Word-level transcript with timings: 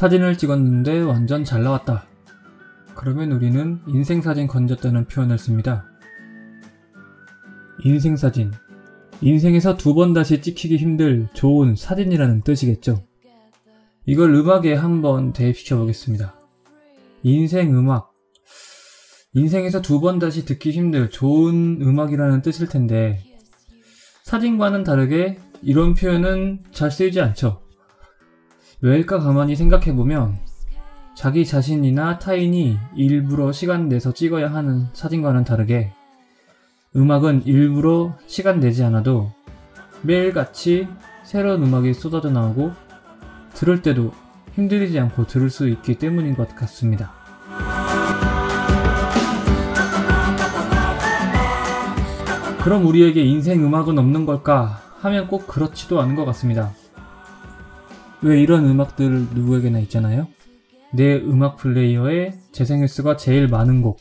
사진을 0.00 0.38
찍었는데 0.38 1.02
완전 1.02 1.44
잘 1.44 1.62
나왔다. 1.62 2.06
그러면 2.94 3.32
우리는 3.32 3.80
인생사진 3.86 4.46
건졌다는 4.46 5.04
표현을 5.04 5.36
씁니다. 5.36 5.84
인생사진. 7.84 8.50
인생에서 9.20 9.76
두 9.76 9.92
번 9.92 10.14
다시 10.14 10.40
찍히기 10.40 10.78
힘들 10.78 11.28
좋은 11.34 11.76
사진이라는 11.76 12.40
뜻이겠죠. 12.40 13.04
이걸 14.06 14.34
음악에 14.34 14.72
한번 14.72 15.34
대입시켜 15.34 15.76
보겠습니다. 15.76 16.34
인생 17.22 17.76
음악. 17.76 18.10
인생에서 19.34 19.82
두 19.82 20.00
번 20.00 20.18
다시 20.18 20.46
듣기 20.46 20.70
힘들 20.70 21.10
좋은 21.10 21.76
음악이라는 21.82 22.40
뜻일 22.40 22.68
텐데, 22.68 23.22
사진과는 24.24 24.82
다르게 24.82 25.38
이런 25.60 25.92
표현은 25.92 26.62
잘 26.72 26.90
쓰이지 26.90 27.20
않죠. 27.20 27.60
왜일까 28.82 29.18
가만히 29.20 29.56
생각해보면, 29.56 30.38
자기 31.14 31.44
자신이나 31.44 32.18
타인이 32.18 32.78
일부러 32.96 33.52
시간 33.52 33.88
내서 33.88 34.12
찍어야 34.12 34.52
하는 34.54 34.86
사진과는 34.94 35.44
다르게, 35.44 35.92
음악은 36.96 37.44
일부러 37.44 38.16
시간 38.26 38.58
내지 38.58 38.82
않아도 38.82 39.30
매일같이 40.02 40.88
새로운 41.24 41.62
음악이 41.62 41.92
쏟아져 41.92 42.30
나오고 42.30 42.72
들을 43.54 43.82
때도 43.82 44.12
힘들이지 44.54 44.98
않고 44.98 45.26
들을 45.26 45.50
수 45.50 45.68
있기 45.68 45.96
때문인 45.96 46.34
것 46.34 46.56
같습니다. 46.56 47.12
그럼 52.64 52.86
우리에게 52.86 53.22
인생 53.22 53.62
음악은 53.64 53.98
없는 53.98 54.24
걸까 54.26 54.80
하면 55.00 55.28
꼭 55.28 55.46
그렇지도 55.46 56.00
않은 56.00 56.14
것 56.14 56.24
같습니다. 56.24 56.72
왜 58.22 58.40
이런 58.40 58.66
음악들 58.66 59.28
누구에게나 59.34 59.78
있잖아요? 59.80 60.28
내 60.92 61.16
음악 61.16 61.56
플레이어에 61.56 62.32
재생 62.52 62.82
횟수가 62.82 63.16
제일 63.16 63.48
많은 63.48 63.80
곡, 63.80 63.98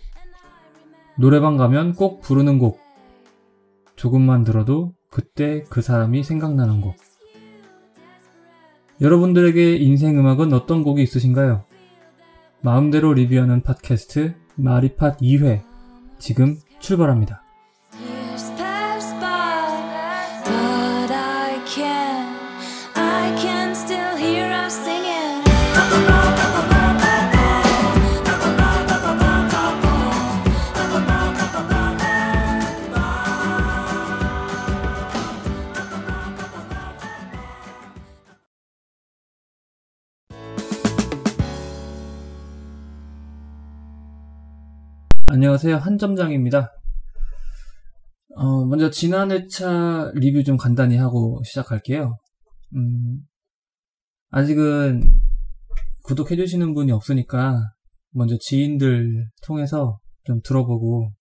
노래방 1.18 1.58
가면 1.58 1.96
꼭 1.96 2.22
부르는 2.22 2.60
곡. 2.60 2.80
조금만 3.96 4.44
들어도 4.44 4.94
그때 5.10 5.64
그 5.70 5.82
사람이 5.82 6.24
생각나는 6.24 6.82
곡. 6.82 6.96
여러분들에게 9.02 9.76
인생 9.76 10.18
음악은 10.18 10.54
어떤 10.54 10.84
곡이 10.84 11.02
있으신가요? 11.04 11.66
마음대로 12.62 13.14
리뷰하는 13.14 13.64
팟캐스트 13.64 14.36
마리팟 14.56 15.18
2회 15.18 15.62
지금 16.18 16.58
출발합니다. 16.80 17.44
안녕하세요. 45.40 45.78
한점장입니다. 45.78 46.70
어, 48.36 48.66
먼저 48.66 48.90
지난 48.90 49.32
회차 49.32 50.12
리뷰 50.16 50.44
좀 50.44 50.58
간단히 50.58 50.98
하고 50.98 51.42
시작할게요. 51.46 52.18
음, 52.76 53.22
아직은 54.32 55.02
구독해주시는 56.04 56.74
분이 56.74 56.92
없으니까 56.92 57.58
먼저 58.12 58.36
지인들 58.38 59.30
통해서 59.42 60.00
좀 60.26 60.42
들어보고 60.44 61.14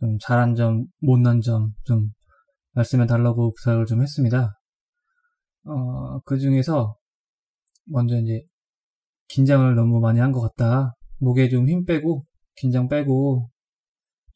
좀 0.00 0.18
잘한 0.18 0.56
점, 0.56 0.86
못난 1.00 1.40
점 1.40 1.72
좀 1.84 2.08
말씀해 2.72 3.06
달라고 3.06 3.52
부탁을 3.58 3.86
좀 3.86 4.02
했습니다. 4.02 4.58
어, 5.66 6.18
그 6.24 6.36
중에서 6.40 6.96
먼저 7.84 8.16
이제 8.16 8.42
긴장을 9.28 9.72
너무 9.76 10.00
많이 10.00 10.18
한 10.18 10.32
것 10.32 10.40
같다. 10.40 10.96
목에 11.20 11.48
좀 11.48 11.68
힘 11.68 11.84
빼고 11.84 12.24
긴장 12.56 12.88
빼고 12.88 13.50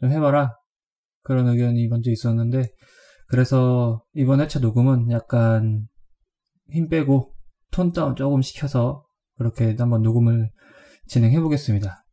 좀 0.00 0.10
해봐라. 0.10 0.56
그런 1.22 1.48
의견이 1.48 1.88
먼저 1.88 2.10
있었는데, 2.10 2.70
그래서 3.28 4.04
이번 4.14 4.40
회차 4.40 4.58
녹음은 4.60 5.10
약간 5.10 5.86
힘 6.70 6.88
빼고 6.88 7.34
톤 7.70 7.92
다운 7.92 8.16
조금 8.16 8.42
시켜서 8.42 9.04
그렇게 9.36 9.76
한번 9.78 10.02
녹음을 10.02 10.50
진행해 11.06 11.40
보겠습니다. 11.40 12.04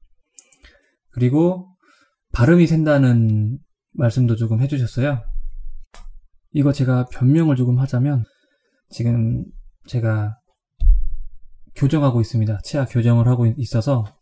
그리고 1.11 1.75
발음이 2.33 2.67
샌다는 2.67 3.59
말씀도 3.93 4.35
조금 4.35 4.61
해주셨어요. 4.61 5.23
이거 6.51 6.71
제가 6.71 7.05
변명을 7.05 7.55
조금 7.55 7.79
하자면, 7.79 8.23
지금 8.89 9.45
제가 9.87 10.37
교정하고 11.75 12.21
있습니다. 12.21 12.59
치아 12.63 12.85
교정을 12.85 13.27
하고 13.27 13.45
있어서 13.57 14.16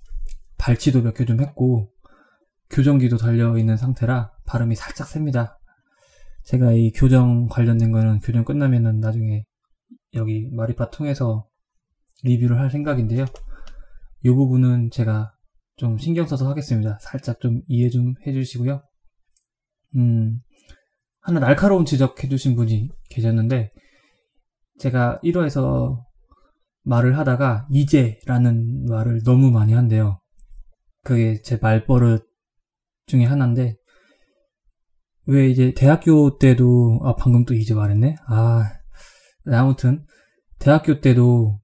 발치도 0.58 1.02
몇 1.02 1.14
개 1.16 1.26
좀 1.26 1.42
했고 1.42 1.92
교정기도 2.70 3.18
달려 3.18 3.58
있는 3.58 3.78
상태라 3.78 4.32
발음이 4.46 4.76
살짝 4.76 5.08
셉니다. 5.08 5.60
제가 6.44 6.74
이 6.74 6.92
교정 6.92 7.48
관련된 7.48 7.92
거는 7.92 8.20
교정 8.20 8.44
끝나면은 8.44 9.00
나중에 9.00 9.46
여기 10.14 10.48
마리파 10.52 10.90
통해서 10.92 11.48
리뷰를 12.24 12.60
할 12.60 12.70
생각인데요. 12.72 13.26
이 14.24 14.30
부분은 14.30 14.90
제가 14.92 15.34
좀 15.78 15.98
신경 15.98 16.26
써서 16.26 16.50
하겠습니다. 16.50 16.98
살짝 17.02 17.40
좀 17.40 17.62
이해 17.68 17.90
좀 17.90 18.14
해주시고요. 18.26 18.82
음, 19.98 20.40
하나 21.22 21.40
날카로운 21.40 21.86
지적 21.86 22.24
해주신 22.24 22.56
분이 22.56 22.90
계셨는데, 23.10 23.72
제가 24.80 25.20
1화에서 25.24 26.00
말을 26.84 27.18
하다가 27.18 27.68
이제라는 27.72 28.86
말을 28.86 29.24
너무 29.24 29.52
많이 29.52 29.74
한대요. 29.74 30.20
그게 31.06 31.40
제 31.44 31.58
말버릇 31.62 32.28
중에 33.06 33.26
하나인데, 33.26 33.78
왜 35.28 35.48
이제 35.50 35.72
대학교 35.76 36.40
때도, 36.40 37.00
아, 37.04 37.16
방금 37.16 37.46
또 37.46 37.54
이제 37.54 37.76
말했네? 37.76 38.16
아, 38.28 38.64
네, 39.46 39.56
아무튼, 39.56 40.04
대학교 40.58 41.02
때도 41.02 41.62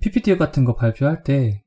PPT 0.00 0.36
같은 0.38 0.64
거 0.64 0.74
발표할 0.74 1.22
때, 1.22 1.62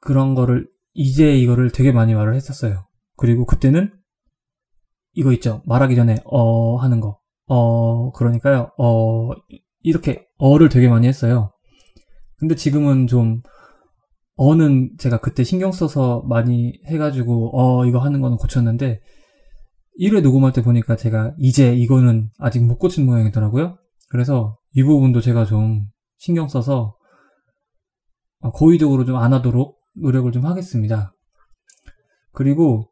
그런 0.00 0.34
거를, 0.34 0.70
이제 0.94 1.36
이거를 1.36 1.70
되게 1.70 1.92
많이 1.92 2.14
말을 2.14 2.34
했었어요. 2.34 2.88
그리고 3.18 3.44
그때는, 3.44 3.92
이거 5.12 5.32
있죠. 5.34 5.62
말하기 5.66 5.94
전에, 5.96 6.16
어, 6.24 6.76
하는 6.76 7.00
거. 7.00 7.20
어, 7.44 8.10
그러니까요, 8.12 8.72
어, 8.78 9.32
이렇게, 9.82 10.26
어를 10.38 10.70
되게 10.70 10.88
많이 10.88 11.06
했어요. 11.06 11.52
근데 12.38 12.54
지금은 12.54 13.06
좀, 13.06 13.42
어는 14.38 14.96
제가 14.98 15.18
그때 15.20 15.44
신경 15.44 15.72
써서 15.72 16.22
많이 16.28 16.80
해가지고, 16.86 17.50
어, 17.58 17.84
이거 17.86 17.98
하는 17.98 18.20
거는 18.20 18.36
고쳤는데, 18.38 19.00
1회 20.00 20.22
녹음할 20.22 20.52
때 20.52 20.62
보니까 20.62 20.96
제가 20.96 21.34
이제 21.38 21.74
이거는 21.74 22.30
아직 22.38 22.64
못 22.64 22.78
고친 22.78 23.04
모양이더라고요. 23.04 23.76
그래서 24.08 24.56
이 24.74 24.82
부분도 24.84 25.20
제가 25.20 25.44
좀 25.44 25.86
신경 26.18 26.46
써서 26.48 26.96
어, 28.40 28.50
고의적으로 28.52 29.04
좀 29.04 29.16
안 29.16 29.32
하도록 29.32 29.76
노력을 29.96 30.30
좀 30.30 30.46
하겠습니다. 30.46 31.12
그리고 32.32 32.88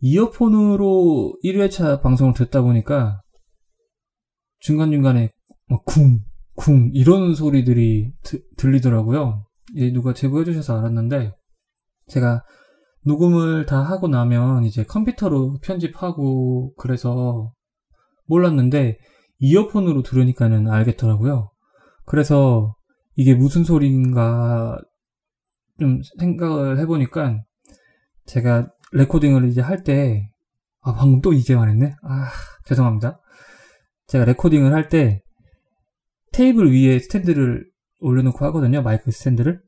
이어폰으로 0.00 1.36
1회차 1.44 2.00
방송을 2.00 2.32
듣다 2.32 2.62
보니까 2.62 3.20
중간중간에 4.60 5.30
막 5.68 5.84
쿵, 5.84 6.20
쿵 6.56 6.90
이런 6.94 7.34
소리들이 7.34 8.12
드- 8.22 8.42
들리더라고요. 8.56 9.45
예, 9.74 9.92
누가 9.92 10.14
제보해 10.14 10.44
주셔서 10.44 10.78
알았는데 10.78 11.32
제가 12.08 12.44
녹음을 13.04 13.66
다 13.66 13.82
하고 13.82 14.08
나면 14.08 14.64
이제 14.64 14.84
컴퓨터로 14.84 15.58
편집하고 15.62 16.74
그래서 16.76 17.52
몰랐는데 18.26 18.98
이어폰으로 19.38 20.02
들으니까는 20.02 20.68
알겠더라고요. 20.68 21.50
그래서 22.04 22.74
이게 23.16 23.34
무슨 23.34 23.64
소리인가 23.64 24.78
좀 25.78 26.00
생각을 26.18 26.78
해보니까 26.78 27.42
제가 28.26 28.70
레코딩을 28.92 29.48
이제 29.48 29.60
할 29.60 29.82
때, 29.84 30.28
아, 30.80 30.94
방금 30.94 31.20
또 31.20 31.32
이제 31.32 31.54
말했네? 31.54 31.94
아, 32.02 32.28
죄송합니다. 32.66 33.20
제가 34.06 34.24
레코딩을 34.24 34.72
할 34.72 34.88
때 34.88 35.22
테이블 36.32 36.72
위에 36.72 36.98
스탠드를 36.98 37.66
올려놓고 37.98 38.44
하거든요. 38.46 38.82
마이크 38.82 39.10
스탠드를. 39.10 39.62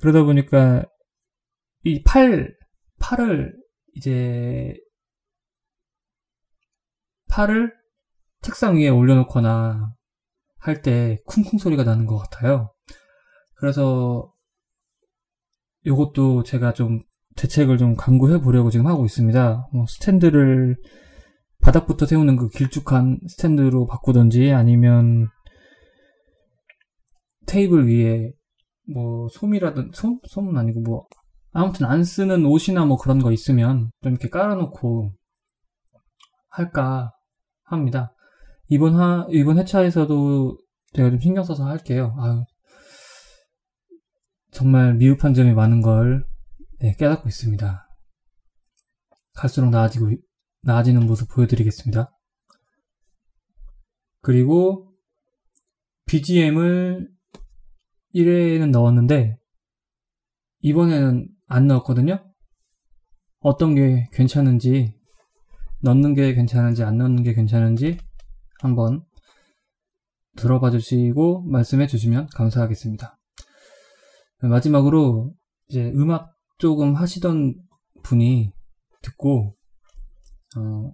그러다 0.00 0.22
보니까 0.24 0.84
이 1.84 2.02
팔, 2.02 2.54
팔을 3.00 3.54
이제 3.94 4.74
팔을 7.30 7.72
책상 8.42 8.76
위에 8.76 8.88
올려놓거나 8.88 9.94
할 10.58 10.82
때 10.82 11.18
쿵쿵 11.26 11.58
소리가 11.58 11.84
나는 11.84 12.06
것 12.06 12.18
같아요. 12.18 12.72
그래서 13.54 14.32
이것도 15.84 16.42
제가 16.42 16.72
좀 16.74 17.00
대책을 17.36 17.78
좀 17.78 17.94
강구해 17.96 18.40
보려고 18.40 18.70
지금 18.70 18.86
하고 18.86 19.06
있습니다. 19.06 19.68
뭐 19.72 19.86
스탠드를 19.86 20.76
바닥부터 21.62 22.06
세우는 22.06 22.36
그 22.36 22.48
길쭉한 22.48 23.20
스탠드로 23.28 23.86
바꾸던지 23.86 24.52
아니면 24.52 25.28
테이블 27.50 27.88
위에 27.88 28.32
뭐 28.86 29.28
솜이라든 29.28 29.90
솜? 29.92 30.20
솜은 30.24 30.56
아니고 30.56 30.80
뭐 30.82 31.06
아무튼 31.52 31.86
안 31.86 32.04
쓰는 32.04 32.46
옷이나 32.46 32.84
뭐 32.84 32.96
그런 32.96 33.18
거 33.18 33.32
있으면 33.32 33.90
좀 34.02 34.12
이렇게 34.12 34.28
깔아놓고 34.28 35.12
할까 36.48 37.12
합니다. 37.64 38.14
이번 38.68 38.94
하 38.94 39.26
이번 39.30 39.58
회차에서도 39.58 40.58
제가 40.92 41.10
좀 41.10 41.18
신경 41.18 41.42
써서 41.42 41.64
할게요. 41.64 42.14
아유, 42.20 42.44
정말 44.52 44.94
미흡한 44.94 45.34
점이 45.34 45.52
많은 45.52 45.82
걸 45.82 46.24
네, 46.78 46.94
깨닫고 46.96 47.28
있습니다. 47.28 47.88
갈수록 49.34 49.70
나아지고 49.70 50.10
나아지는 50.62 51.04
모습 51.04 51.28
보여드리겠습니다. 51.34 52.16
그리고 54.22 54.94
BGM을 56.06 57.19
1회에는 58.14 58.70
넣었는데 58.70 59.38
이번에는 60.60 61.28
안 61.46 61.66
넣었거든요. 61.66 62.24
어떤 63.40 63.74
게 63.74 64.08
괜찮은지 64.12 64.94
넣는 65.82 66.14
게 66.14 66.34
괜찮은지 66.34 66.82
안 66.84 66.98
넣는 66.98 67.22
게 67.22 67.32
괜찮은지 67.32 67.98
한번 68.60 69.02
들어봐 70.36 70.70
주시고 70.70 71.42
말씀해 71.42 71.86
주시면 71.86 72.28
감사하겠습니다. 72.34 73.18
마지막으로 74.42 75.32
이제 75.68 75.90
음악 75.94 76.32
조금 76.58 76.94
하시던 76.94 77.54
분이 78.02 78.52
듣고 79.02 79.56
어, 80.56 80.92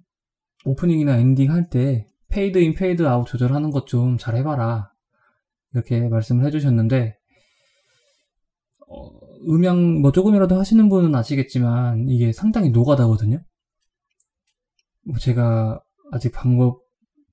오프닝이나 0.64 1.16
엔딩 1.16 1.50
할 1.50 1.68
때 1.68 2.06
페이드 2.28 2.58
인 2.58 2.74
페이드 2.74 3.06
아웃 3.06 3.26
조절하는 3.26 3.70
것 3.70 3.86
좀 3.86 4.16
잘 4.18 4.36
해봐라 4.36 4.92
이렇게 5.74 6.08
말씀을 6.08 6.44
해주셨는데 6.46 7.14
어, 8.88 9.10
음향 9.48 10.00
뭐 10.00 10.12
조금이라도 10.12 10.58
하시는 10.58 10.88
분은 10.88 11.14
아시겠지만 11.14 12.08
이게 12.08 12.32
상당히 12.32 12.70
노가다거든요. 12.70 13.42
뭐 15.04 15.18
제가 15.18 15.80
아직 16.12 16.32
방법 16.32 16.80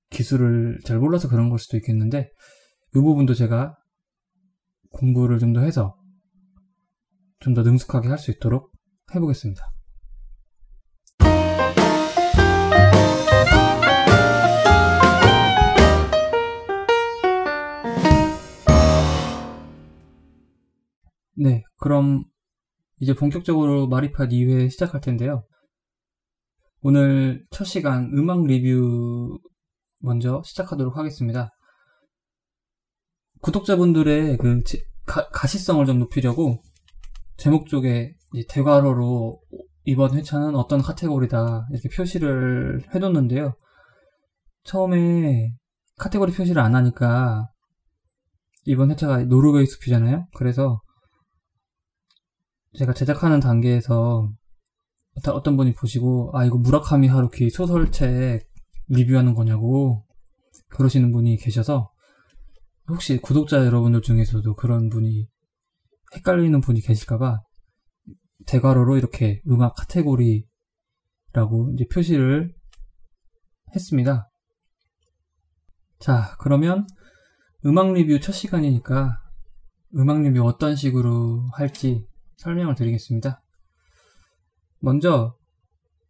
기술을 0.09 0.79
잘 0.85 0.99
몰라서 0.99 1.27
그런 1.27 1.49
걸 1.49 1.59
수도 1.59 1.77
있겠는데 1.77 2.29
이 2.95 2.99
부분도 2.99 3.33
제가 3.33 3.75
공부를 4.91 5.39
좀 5.39 5.53
더 5.53 5.61
해서 5.61 5.95
좀 7.39 7.53
더 7.55 7.63
능숙하게 7.63 8.09
할 8.09 8.17
수 8.17 8.31
있도록 8.31 8.71
해보겠습니다. 9.15 9.72
네, 21.35 21.63
그럼 21.77 22.23
이제 22.99 23.13
본격적으로 23.13 23.87
마리팟 23.87 24.27
2회 24.27 24.69
시작할 24.69 25.01
텐데요. 25.01 25.43
오늘 26.81 27.45
첫 27.49 27.65
시간 27.65 28.11
음악 28.13 28.45
리뷰 28.45 29.39
먼저 29.99 30.41
시작하도록 30.45 30.95
하겠습니다. 30.97 31.49
구독자분들의 33.41 34.37
그 34.37 34.61
가, 35.05 35.47
시성을좀 35.47 35.99
높이려고 35.99 36.61
제목 37.37 37.67
쪽에 37.67 38.15
대괄호로 38.47 39.41
이번 39.85 40.15
회차는 40.15 40.55
어떤 40.55 40.81
카테고리다 40.81 41.67
이렇게 41.71 41.89
표시를 41.89 42.83
해뒀는데요. 42.93 43.55
처음에 44.63 45.51
카테고리 45.97 46.31
표시를 46.31 46.61
안 46.61 46.75
하니까 46.75 47.49
이번 48.65 48.91
회차가 48.91 49.23
노르웨이 49.23 49.65
숲이잖아요. 49.65 50.27
그래서 50.35 50.81
제가 52.75 52.93
제작하는 52.93 53.39
단계에서 53.39 54.31
어떤 55.27 55.57
분이 55.57 55.73
보시고 55.73 56.31
아 56.33 56.43
이거 56.43 56.57
무라카미 56.57 57.07
하루키 57.07 57.51
소설책 57.51 58.47
리뷰하는 58.87 59.35
거냐고 59.35 60.05
그러시는 60.69 61.11
분이 61.11 61.37
계셔서 61.37 61.91
혹시 62.89 63.17
구독자 63.17 63.65
여러분들 63.65 64.01
중에서도 64.01 64.55
그런 64.55 64.89
분이 64.89 65.27
헷갈리는 66.15 66.59
분이 66.61 66.81
계실까봐 66.81 67.41
대괄호로 68.47 68.97
이렇게 68.97 69.41
음악 69.47 69.75
카테고리라고 69.75 70.47
이제 71.73 71.85
표시를 71.91 72.53
했습니다. 73.75 74.29
자, 75.99 76.35
그러면 76.39 76.85
음악 77.65 77.93
리뷰 77.93 78.19
첫 78.19 78.33
시간이니까 78.33 79.17
음악 79.95 80.21
리뷰 80.21 80.43
어떤 80.43 80.75
식으로 80.75 81.47
할지 81.53 82.05
설명을 82.37 82.75
드리겠습니다. 82.75 83.41
먼저 84.79 85.35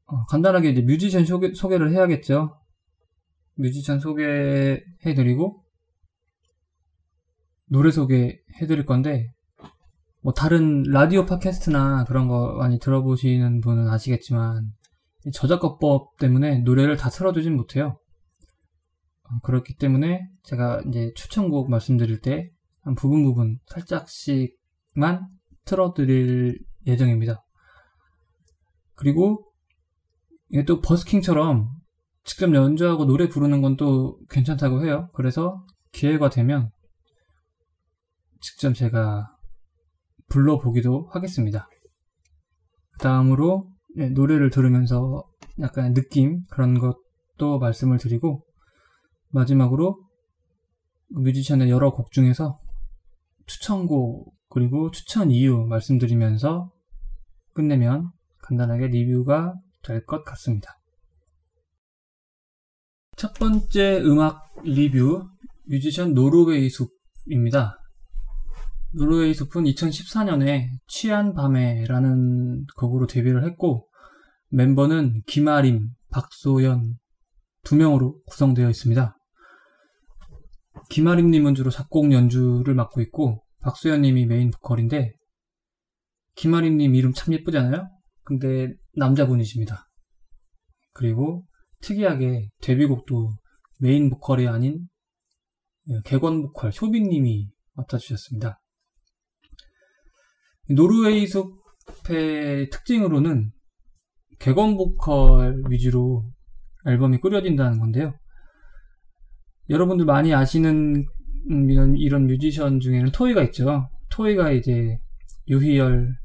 어, 0.05 0.25
간단하게 0.25 0.69
이제 0.71 0.81
뮤지션 0.81 1.25
소개, 1.25 1.53
소개를 1.53 1.91
해야겠죠. 1.91 2.59
뮤지션 3.55 3.99
소개해드리고 3.99 5.63
노래 7.69 7.91
소개해드릴 7.91 8.85
건데 8.85 9.31
뭐 10.21 10.33
다른 10.33 10.83
라디오 10.83 11.25
팟캐스트나 11.25 12.05
그런 12.05 12.27
거 12.27 12.55
많이 12.57 12.79
들어보시는 12.79 13.61
분은 13.61 13.89
아시겠지만 13.89 14.71
저작권법 15.33 16.17
때문에 16.17 16.59
노래를 16.59 16.97
다 16.97 17.09
틀어주진 17.09 17.55
못해요. 17.55 17.97
어, 19.23 19.39
그렇기 19.43 19.75
때문에 19.77 20.27
제가 20.43 20.81
이제 20.87 21.11
추천곡 21.15 21.69
말씀드릴 21.69 22.21
때 22.21 22.53
한 22.83 22.95
부분 22.95 23.23
부분 23.23 23.59
살짝씩만 23.67 25.27
틀어드릴 25.65 26.59
예정입니다. 26.85 27.43
그리고 28.95 29.51
이게 30.49 30.65
또 30.65 30.81
버스킹처럼 30.81 31.69
직접 32.23 32.53
연주하고 32.53 33.05
노래 33.05 33.27
부르는 33.27 33.61
건 33.61 33.75
또 33.75 34.19
괜찮다고 34.29 34.85
해요. 34.85 35.09
그래서 35.13 35.65
기회가 35.91 36.29
되면 36.29 36.69
직접 38.41 38.73
제가 38.73 39.29
불러보기도 40.29 41.07
하겠습니다. 41.11 41.67
그 42.91 42.99
다음으로 42.99 43.71
네, 43.95 44.09
노래를 44.09 44.49
들으면서 44.49 45.23
약간 45.59 45.93
느낌 45.93 46.43
그런 46.49 46.79
것도 46.79 47.59
말씀을 47.59 47.97
드리고 47.97 48.45
마지막으로 49.29 49.99
뮤지션의 51.09 51.69
여러 51.69 51.91
곡 51.91 52.11
중에서 52.11 52.59
추천곡 53.45 54.33
그리고 54.53 54.91
추천 54.91 55.31
이유 55.31 55.65
말씀드리면서 55.65 56.71
끝내면 57.53 58.11
간단하게 58.43 58.87
리뷰가 58.87 59.55
될 59.83 60.05
것 60.05 60.23
같습니다. 60.23 60.79
첫 63.17 63.33
번째 63.33 64.01
음악 64.03 64.53
리뷰 64.63 65.27
뮤지션 65.63 66.13
노르웨이 66.13 66.69
숲입니다. 66.69 67.79
노르웨이 68.91 69.33
숲은 69.33 69.63
2014년에 69.63 70.69
취한 70.87 71.33
밤에라는 71.33 72.67
곡으로 72.77 73.07
데뷔를 73.07 73.43
했고 73.45 73.87
멤버는 74.49 75.23
김아림, 75.25 75.89
박소연 76.11 76.99
두 77.63 77.75
명으로 77.75 78.21
구성되어 78.27 78.69
있습니다. 78.69 79.17
김아림님은 80.89 81.55
주로 81.55 81.71
작곡 81.71 82.11
연주를 82.11 82.75
맡고 82.75 83.01
있고 83.01 83.42
박소연님이 83.63 84.25
메인 84.25 84.51
보컬인데 84.51 85.13
김아림님 86.35 86.95
이름 86.95 87.13
참 87.13 87.33
예쁘잖아요? 87.33 87.87
근데 88.23 88.73
남자분이십니다. 88.95 89.85
그리고 90.93 91.45
특이하게 91.81 92.49
데뷔곡도 92.61 93.31
메인 93.79 94.09
보컬이 94.09 94.47
아닌 94.47 94.87
예, 95.89 95.99
객원 96.05 96.41
보컬 96.43 96.71
쇼빈님이 96.71 97.49
맡아주셨습니다. 97.73 98.61
노르웨이 100.69 101.27
숲의 101.27 102.69
특징으로는 102.69 103.51
객원 104.39 104.77
보컬 104.77 105.61
위주로 105.69 106.31
앨범이 106.85 107.19
꾸려진다는 107.19 107.79
건데요. 107.79 108.13
여러분들 109.69 110.05
많이 110.05 110.33
아시는 110.33 111.05
이런, 111.49 111.95
이런 111.97 112.27
뮤지션 112.27 112.79
중에는 112.79 113.11
토이가 113.11 113.43
있죠. 113.43 113.89
토이가 114.09 114.51
이제 114.51 114.99
유희열 115.47 116.17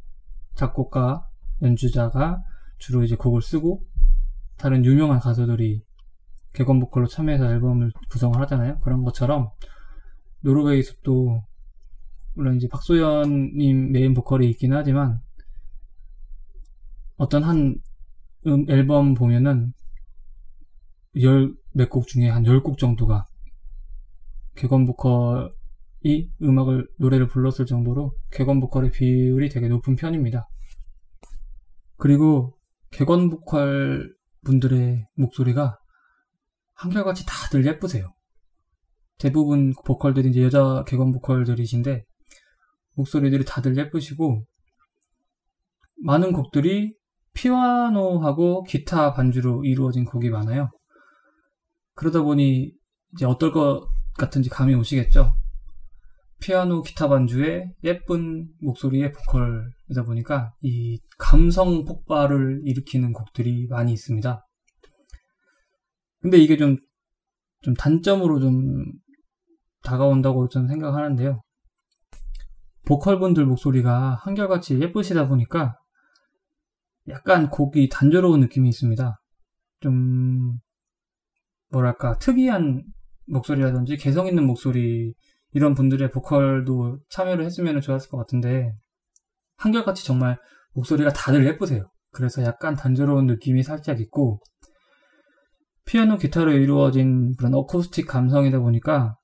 작곡가, 0.55 1.27
연주자가 1.63 2.43
주로 2.79 3.03
이제 3.03 3.17
곡을 3.17 3.43
쓰고 3.43 3.85
다른 4.57 4.85
유명한 4.85 5.19
가수들이 5.21 5.83
객원 6.53 6.81
보컬로 6.81 7.07
참여해서 7.07 7.51
앨범을 7.53 7.93
구성을 8.11 8.39
하잖아요. 8.41 8.79
그런 8.81 9.03
것처럼 9.05 9.51
노르웨이 10.41 10.83
숲도 10.83 11.43
물론 12.35 12.57
이제 12.57 12.69
박소연님 12.69 13.93
메인 13.93 14.15
보컬이 14.15 14.49
있긴 14.51 14.73
하지만 14.73 15.21
어떤 17.17 17.43
한 17.43 17.77
음, 18.47 18.65
앨범 18.71 19.15
보면은 19.15 19.73
열 21.21 21.53
몇 21.75 21.91
곡 21.91 22.07
중에 22.07 22.29
한 22.29 22.45
열 22.47 22.63
곡 22.63 22.79
정도가 22.79 23.27
객원 24.59 24.87
보컬이 24.87 26.33
음악을 26.43 26.89
노래를 26.99 27.29
불렀을 27.29 27.65
정도로 27.65 28.13
객원 28.33 28.59
보컬의 28.59 28.91
비율이 28.91 29.49
되게 29.51 29.69
높은 29.69 29.95
편입니다. 29.95 30.49
그리고 31.97 32.59
객원 32.91 33.31
보컬 33.31 34.13
분들의 34.45 35.07
목소리가 35.15 35.79
한결같이 36.75 37.25
다들 37.25 37.67
예쁘세요. 37.67 38.13
대부분 39.19 39.73
보컬들이 39.85 40.31
이제 40.31 40.43
여자 40.43 40.83
객원 40.87 41.13
보컬들이신데 41.13 42.05
목소리들이 42.95 43.45
다들 43.45 43.77
예쁘시고 43.77 44.45
많은 46.03 46.33
곡들이 46.33 46.97
피아노하고 47.33 48.65
기타 48.65 49.13
반주로 49.13 49.65
이루어진 49.65 50.05
곡이 50.05 50.31
많아요. 50.31 50.71
그러다 51.95 52.23
보니 52.23 52.73
이제 53.13 53.25
어떨 53.25 53.53
것 53.53 53.89
같은지 54.19 54.51
감이 54.51 54.75
오시겠죠? 54.75 55.35
피아노 56.41 56.83
기타 56.83 57.09
반주에 57.09 57.73
예쁜 57.85 58.49
목소리의 58.61 59.13
보컬이다 59.13 60.05
보니까 60.05 60.53
이 60.61 61.01
감성 61.19 61.85
폭발을 61.85 62.63
일으키는 62.65 63.13
곡들이 63.13 63.67
많이 63.69 63.93
있습니다. 63.93 64.47
근데 66.21 66.39
이게 66.39 66.57
좀, 66.57 66.77
좀 67.63 67.75
단점으로 67.75 68.41
좀 68.41 68.85
다가온다고 69.83 70.49
저는 70.49 70.69
생각하는데요. 70.69 71.43
보컬분들 72.87 73.45
목소리가 73.47 74.21
한결같이 74.23 74.81
예쁘시다 74.81 75.27
보니까 75.29 75.77
약간 77.09 77.49
곡이 77.49 77.89
단조로운 77.89 78.41
느낌이 78.41 78.69
있습니다. 78.69 79.21
좀, 79.81 80.59
뭐랄까, 81.71 82.19
특이한 82.19 82.85
목소리라든지 83.29 83.97
개성 83.97 84.27
있는 84.27 84.47
목소리, 84.47 85.15
이런 85.53 85.75
분들의 85.75 86.11
보컬도 86.11 87.01
참여를 87.11 87.45
했으면 87.45 87.81
좋았을 87.81 88.11
것 88.11 88.19
같은데, 88.19 88.73
한결같이 89.57 90.05
정말 90.05 90.39
목소리가 90.75 91.13
다들 91.13 91.47
예쁘세요. 91.47 91.91
그래서 92.13 92.43
약간 92.43 92.75
단조로운 92.77 93.27
느낌이 93.27 93.63
살짝 93.63 94.01
있고, 94.01 94.41
피아노 95.85 96.19
기타로 96.19 96.53
이루어진 96.53 97.35
그런 97.37 97.55
어쿠스틱 97.55 98.07
감성이다 98.07 98.61
보니까, 98.61 99.17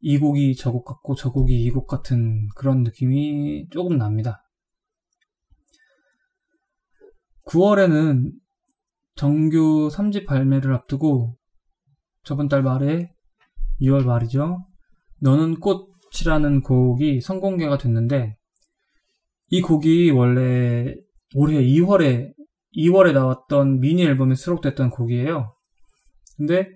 이 0.00 0.18
곡이 0.18 0.54
저 0.56 0.70
곡 0.70 0.84
같고 0.84 1.14
저 1.14 1.30
곡이 1.30 1.64
이 1.64 1.70
곡 1.70 1.86
같은 1.86 2.46
그런 2.56 2.82
느낌이 2.82 3.68
조금 3.70 3.96
납니다. 3.96 4.42
9월에는 7.46 8.32
정규 9.16 9.88
3집 9.90 10.26
발매를 10.26 10.74
앞두고 10.74 11.38
저번 12.22 12.48
달 12.48 12.62
말에 12.62 13.13
2월 13.80 14.04
말이죠. 14.04 14.66
너는 15.20 15.60
꽃이라는 15.60 16.62
곡이 16.62 17.20
선공개가 17.20 17.78
됐는데 17.78 18.36
이 19.48 19.60
곡이 19.60 20.10
원래 20.10 20.94
올해 21.34 21.62
2월에 21.62 22.32
2월에 22.76 23.12
나왔던 23.12 23.80
미니 23.80 24.02
앨범에 24.04 24.34
수록됐던 24.34 24.90
곡이에요. 24.90 25.54
근데 26.36 26.68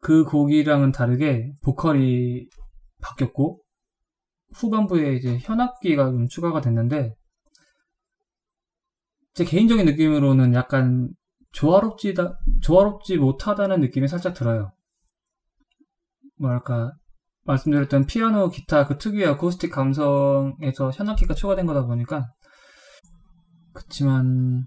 그 0.00 0.24
곡이랑은 0.24 0.92
다르게 0.92 1.52
보컬이 1.62 2.48
바뀌었고 3.00 3.60
후반부에 4.54 5.14
이제 5.14 5.38
현악기가 5.38 6.10
좀 6.10 6.26
추가가 6.28 6.60
됐는데 6.60 7.14
제 9.34 9.44
개인적인 9.44 9.84
느낌으로는 9.86 10.54
약간 10.54 11.10
조화롭지다, 11.52 12.38
조화롭지 12.62 13.16
못하다는 13.16 13.80
느낌이 13.80 14.08
살짝 14.08 14.34
들어요. 14.34 14.72
뭐랄까, 16.38 16.92
말씀드렸던 17.44 18.06
피아노, 18.06 18.48
기타 18.50 18.86
그 18.86 18.98
특유의 18.98 19.26
어쿠스틱 19.28 19.70
감성에서 19.72 20.90
현악기가 20.92 21.34
추가된 21.34 21.66
거다 21.66 21.86
보니까, 21.86 22.26
그치만, 23.72 24.66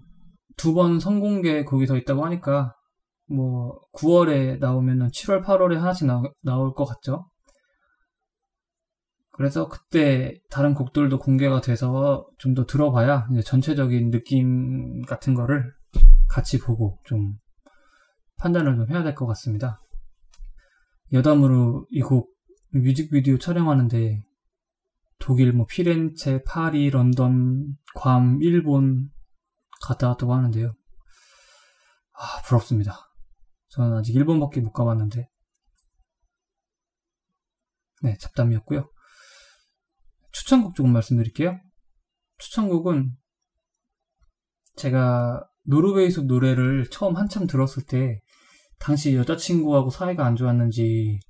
두 0.56 0.74
번 0.74 1.00
선공개 1.00 1.64
곡이 1.64 1.86
더 1.86 1.96
있다고 1.96 2.24
하니까, 2.26 2.74
뭐, 3.28 3.78
9월에 3.94 4.58
나오면은 4.58 5.08
7월, 5.08 5.44
8월에 5.44 5.76
하나씩 5.76 6.06
나, 6.06 6.22
나올 6.42 6.72
것 6.74 6.84
같죠? 6.84 7.28
그래서 9.32 9.68
그때 9.68 10.40
다른 10.50 10.74
곡들도 10.74 11.18
공개가 11.20 11.60
돼서 11.60 12.26
좀 12.38 12.54
더 12.54 12.64
들어봐야 12.66 13.28
전체적인 13.44 14.10
느낌 14.10 15.02
같은 15.02 15.34
거를 15.34 15.72
같이 16.28 16.58
보고 16.58 16.98
좀 17.04 17.34
판단을 18.38 18.76
좀 18.76 18.90
해야 18.90 19.02
될 19.04 19.14
것 19.14 19.26
같습니다. 19.26 19.80
여담으로 21.12 21.86
이 21.90 22.02
곡 22.02 22.30
뮤직비디오 22.70 23.38
촬영하는데 23.38 24.22
독일 25.18 25.52
뭐 25.52 25.66
피렌체, 25.66 26.42
파리, 26.44 26.90
런던, 26.90 27.76
괌, 27.94 28.38
일본 28.42 29.10
갔다 29.82 30.08
왔다고 30.08 30.34
하는데요. 30.34 30.74
아, 32.12 32.42
부럽습니다. 32.46 33.10
저는 33.68 33.96
아직 33.96 34.14
일본밖에 34.14 34.60
못 34.60 34.72
가봤는데. 34.72 35.28
네, 38.02 38.16
잡담이었고요. 38.18 38.88
추천곡 40.32 40.74
조금 40.76 40.92
말씀드릴게요. 40.92 41.58
추천곡은 42.38 43.16
제가 44.76 45.48
노르웨이 45.64 46.10
숲 46.10 46.26
노래를 46.26 46.88
처음 46.90 47.16
한참 47.16 47.46
들었을 47.46 47.84
때 47.86 48.20
당시 48.80 49.16
여자친구하고 49.16 49.90
사이가 49.90 50.24
안 50.24 50.36
좋았는지 50.36 51.20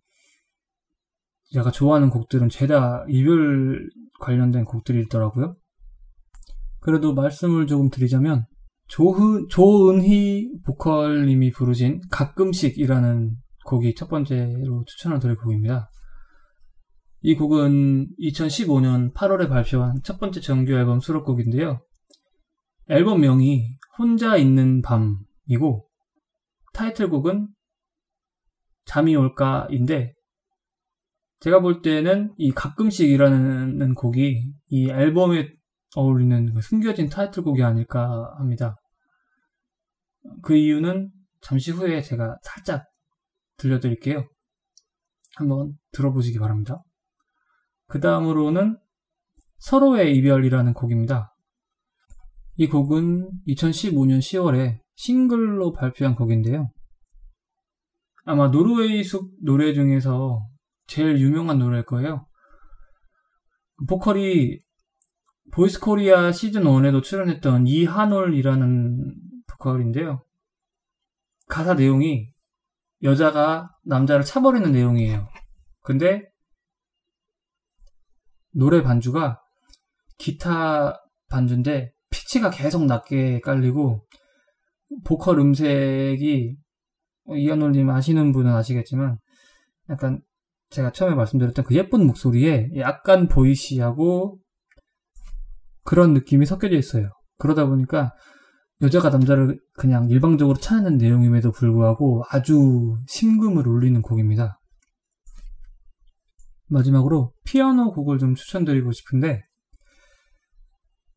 제가 1.52 1.70
좋아하는 1.70 2.10
곡들은 2.10 2.48
죄다 2.50 3.04
이별 3.08 3.88
관련된 4.20 4.64
곡들이 4.64 5.02
있더라고요. 5.02 5.56
그래도 6.80 7.14
말씀을 7.14 7.66
조금 7.66 7.88
드리자면 7.88 8.44
조흐, 8.88 9.48
조은희 9.48 10.60
보컬님이 10.64 11.50
부르신 11.50 12.00
가끔씩이라는 12.10 13.36
곡이 13.66 13.94
첫 13.94 14.08
번째로 14.08 14.84
추천을 14.86 15.18
드릴 15.18 15.36
곡입니다. 15.36 15.90
이 17.20 17.34
곡은 17.34 18.08
2015년 18.18 19.12
8월에 19.12 19.48
발표한 19.48 20.00
첫 20.04 20.18
번째 20.18 20.40
정규 20.40 20.72
앨범 20.72 21.00
수록곡인데요. 21.00 21.80
앨범명이 22.88 23.76
혼자 23.98 24.36
있는 24.36 24.80
밤이고 24.80 25.87
타이틀곡은 26.74 27.48
잠이 28.84 29.14
올까인데 29.16 30.14
제가 31.40 31.60
볼 31.60 31.82
때는 31.82 32.34
이 32.36 32.50
가끔씩이라는 32.50 33.94
곡이 33.94 34.52
이 34.68 34.90
앨범에 34.90 35.52
어울리는 35.96 36.52
그 36.54 36.60
숨겨진 36.60 37.08
타이틀곡이 37.08 37.62
아닐까 37.62 38.34
합니다. 38.38 38.76
그 40.42 40.56
이유는 40.56 41.10
잠시 41.40 41.70
후에 41.70 42.02
제가 42.02 42.36
살짝 42.42 42.86
들려드릴게요. 43.56 44.28
한번 45.36 45.78
들어보시기 45.92 46.38
바랍니다. 46.38 46.82
그 47.86 48.00
다음으로는 48.00 48.78
서로의 49.58 50.16
이별이라는 50.16 50.72
곡입니다. 50.74 51.32
이 52.60 52.66
곡은 52.66 53.30
2015년 53.46 54.18
10월에 54.18 54.80
싱글로 54.96 55.72
발표한 55.72 56.16
곡인데요. 56.16 56.72
아마 58.24 58.48
노르웨이 58.48 59.04
숲 59.04 59.32
노래 59.40 59.72
중에서 59.72 60.44
제일 60.88 61.20
유명한 61.20 61.60
노래일 61.60 61.84
거예요. 61.86 62.26
보컬이 63.88 64.60
보이스 65.52 65.78
코리아 65.78 66.32
시즌 66.32 66.64
1에도 66.64 67.00
출연했던 67.00 67.68
이한올이라는 67.68 69.14
보컬인데요. 69.46 70.24
가사 71.46 71.74
내용이 71.74 72.32
여자가 73.04 73.70
남자를 73.84 74.24
차버리는 74.24 74.72
내용이에요. 74.72 75.28
근데 75.84 76.28
노래 78.50 78.82
반주가 78.82 79.40
기타 80.18 81.00
반주인데 81.28 81.92
피치가 82.28 82.50
계속 82.50 82.84
낮게 82.84 83.40
깔리고 83.40 84.06
보컬 85.04 85.38
음색이 85.40 86.56
이현올님 87.34 87.88
아시는 87.90 88.32
분은 88.32 88.52
아시겠지만 88.52 89.18
약간 89.88 90.20
제가 90.70 90.92
처음에 90.92 91.14
말씀드렸던 91.14 91.64
그 91.64 91.74
예쁜 91.74 92.06
목소리에 92.06 92.70
약간 92.76 93.28
보이시하고 93.28 94.38
그런 95.84 96.12
느낌이 96.12 96.44
섞여져 96.44 96.76
있어요. 96.76 97.10
그러다 97.38 97.66
보니까 97.66 98.12
여자가 98.82 99.08
남자를 99.08 99.58
그냥 99.74 100.10
일방적으로 100.10 100.58
찾는 100.58 100.98
내용임에도 100.98 101.50
불구하고 101.52 102.24
아주 102.28 102.98
심금을 103.08 103.66
울리는 103.66 104.00
곡입니다. 104.02 104.60
마지막으로 106.66 107.32
피아노 107.44 107.92
곡을 107.92 108.18
좀 108.18 108.34
추천드리고 108.34 108.92
싶은데 108.92 109.47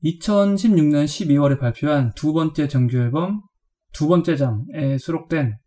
2016년 0.04 1.06
12월에 1.06 1.60
발표한 1.60 2.12
두 2.16 2.34
번째 2.34 2.68
정규 2.68 2.98
앨범 2.98 3.42
두 3.94 4.08
번째 4.08 4.36
잠에 4.36 4.98
수록된 4.98 5.58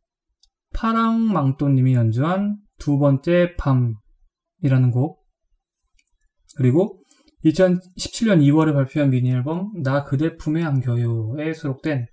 파랑망토님이 0.75 1.95
연주한 1.95 2.59
두 2.79 2.99
번째 2.99 3.55
밤이라는 3.57 4.91
곡 4.91 5.25
그리고 6.57 7.01
2017년 7.45 8.41
2월에 8.41 8.73
발표한 8.73 9.11
미니 9.11 9.31
앨범 9.31 9.71
나 9.83 10.03
그대 10.05 10.37
품에 10.37 10.65
안겨요에 10.65 11.53
수록된 11.53 12.07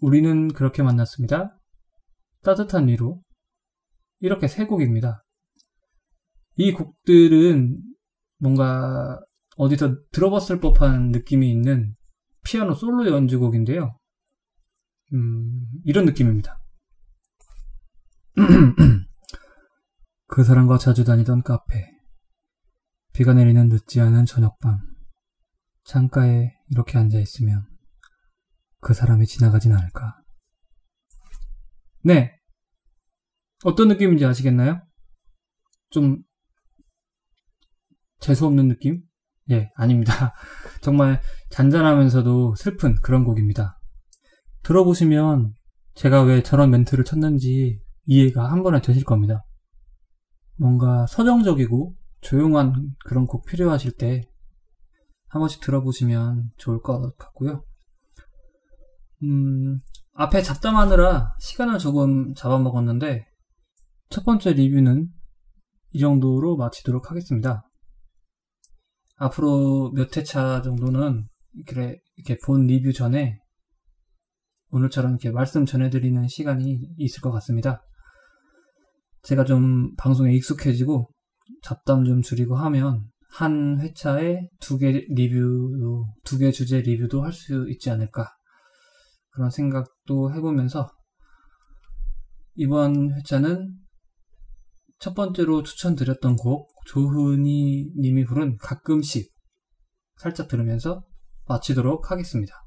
우리는 0.00 0.48
그렇게 0.48 0.82
만났습니다. 0.82 1.56
따뜻한 2.42 2.88
위로 2.88 3.22
이렇게 4.20 4.48
세 4.48 4.66
곡입니다. 4.66 5.22
이 6.56 6.72
곡들은 6.72 7.78
뭔가 8.38 9.20
어디서 9.56 9.96
들어봤을 10.12 10.60
법한 10.60 11.08
느낌이 11.08 11.50
있는 11.50 11.94
피아노 12.44 12.74
솔로 12.74 13.06
연주곡인데요. 13.08 13.98
음, 15.12 15.66
이런 15.84 16.04
느낌입니다. 16.06 16.60
그 20.26 20.42
사람과 20.44 20.78
자주 20.78 21.04
다니던 21.04 21.42
카페. 21.42 21.88
비가 23.12 23.32
내리는 23.32 23.68
늦지 23.68 24.00
않은 24.00 24.26
저녁밤. 24.26 24.80
창가에 25.84 26.52
이렇게 26.70 26.98
앉아 26.98 27.18
있으면 27.20 27.66
그 28.80 28.94
사람이 28.94 29.26
지나가진 29.26 29.72
않을까. 29.72 30.20
네. 32.02 32.36
어떤 33.64 33.88
느낌인지 33.88 34.24
아시겠나요? 34.24 34.82
좀 35.90 36.22
재수없는 38.20 38.68
느낌? 38.68 39.04
예, 39.50 39.70
아닙니다. 39.76 40.34
정말 40.82 41.20
잔잔하면서도 41.50 42.54
슬픈 42.56 42.94
그런 43.02 43.24
곡입니다. 43.24 43.78
들어보시면 44.62 45.54
제가 45.94 46.22
왜 46.22 46.42
저런 46.42 46.70
멘트를 46.70 47.04
쳤는지 47.04 47.80
이해가 48.06 48.50
한 48.50 48.62
번에 48.62 48.80
되실 48.80 49.04
겁니다. 49.04 49.44
뭔가 50.56 51.06
서정적이고 51.06 51.94
조용한 52.20 52.94
그런 53.04 53.26
곡 53.26 53.44
필요하실 53.46 53.96
때 53.96 54.22
한 55.34 55.40
번씩 55.40 55.60
들어보시면 55.62 56.52
좋을 56.58 56.80
것 56.80 57.16
같고요. 57.18 57.64
음, 59.24 59.80
앞에 60.12 60.42
잡담하느라 60.42 61.34
시간을 61.40 61.78
조금 61.78 62.34
잡아먹었는데 62.34 63.26
첫 64.10 64.24
번째 64.24 64.52
리뷰는 64.52 65.08
이 65.90 65.98
정도로 65.98 66.56
마치도록 66.56 67.10
하겠습니다. 67.10 67.68
앞으로 69.16 69.92
몇 69.92 70.16
회차 70.16 70.62
정도는 70.62 71.28
이렇게, 71.54 72.00
이렇게 72.16 72.38
본 72.44 72.66
리뷰 72.66 72.92
전에 72.92 73.38
오늘처럼 74.70 75.12
이렇게 75.12 75.30
말씀 75.30 75.64
전해드리는 75.66 76.26
시간이 76.26 76.94
있을 76.98 77.20
것 77.20 77.30
같습니다. 77.32 77.82
제가 79.22 79.44
좀 79.44 79.94
방송에 79.96 80.34
익숙해지고 80.34 81.08
잡담 81.62 82.04
좀 82.04 82.22
줄이고 82.22 82.56
하면 82.56 83.08
한 83.30 83.80
회차에 83.80 84.48
두 84.60 84.78
개 84.78 84.90
리뷰, 85.08 86.04
두 86.24 86.38
개 86.38 86.50
주제 86.50 86.80
리뷰도 86.80 87.22
할 87.22 87.32
수 87.32 87.66
있지 87.70 87.90
않을까. 87.90 88.28
그런 89.30 89.50
생각도 89.50 90.32
해보면서 90.34 90.88
이번 92.56 93.14
회차는 93.14 93.74
첫 94.98 95.14
번째로 95.14 95.62
추천드렸던 95.62 96.36
곡 96.36 96.70
조은희 96.84 97.92
님이 97.98 98.24
부른 98.24 98.56
가끔씩 98.58 99.32
살짝 100.16 100.48
들으면서 100.48 101.04
마치도록 101.46 102.10
하겠습니다. 102.10 102.64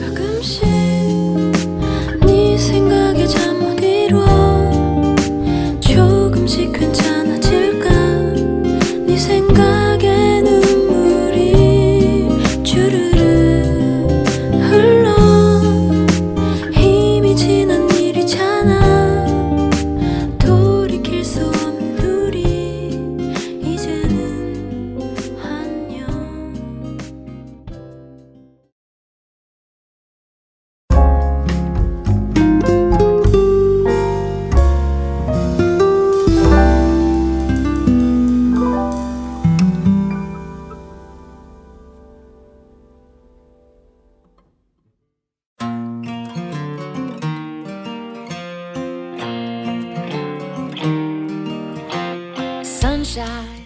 가끔씩 0.00 0.73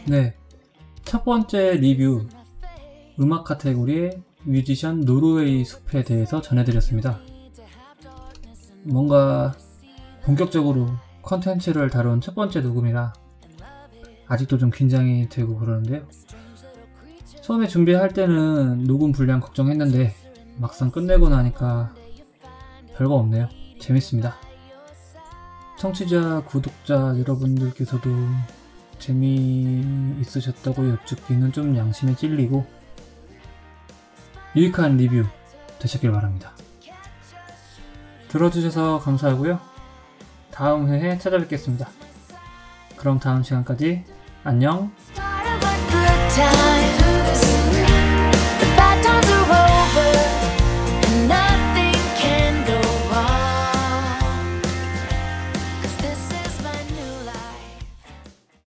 네. 0.07 0.35
첫 1.05 1.25
번째 1.25 1.77
리뷰 1.77 2.27
음악 3.19 3.45
카테고리의 3.45 4.23
뮤지션 4.43 5.01
노르웨이 5.01 5.65
숲에 5.65 6.05
대해서 6.05 6.43
전해드렸습니다. 6.43 7.19
뭔가 8.83 9.55
본격적으로 10.25 10.91
컨텐츠를 11.23 11.89
다룬 11.89 12.21
첫 12.21 12.35
번째 12.35 12.61
녹음이라 12.61 13.15
아직도 14.27 14.59
좀 14.59 14.71
긴장이 14.71 15.31
되고 15.31 15.57
그러는데요. 15.57 16.07
처음에 17.41 17.69
준비할 17.69 18.13
때는 18.13 18.85
녹음 18.85 19.13
분량 19.13 19.41
걱정했는데 19.41 20.15
막상 20.59 20.91
끝내고 20.91 21.31
나니까 21.31 21.95
별거 22.97 23.15
없네요. 23.15 23.49
재밌습니다. 23.81 24.37
청취자, 25.79 26.43
구독자 26.45 27.19
여러분들께서도 27.19 28.11
재미있으셨다고 28.99 30.91
여쭙기는 30.91 31.53
좀 31.53 31.77
양심에 31.77 32.15
찔리고 32.15 32.67
유익한 34.57 34.97
리뷰 34.97 35.25
되셨길 35.79 36.11
바랍니다. 36.13 36.53
들어주셔서 38.29 39.01
감사하고요. 39.01 39.61
다음 40.51 40.89
회에 40.89 41.19
찾아뵙겠습니다. 41.19 41.89
그럼 42.97 43.19
다음 43.19 43.43
시간까지 43.43 44.05
안녕. 44.45 44.93